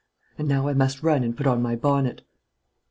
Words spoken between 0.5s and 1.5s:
I must run and put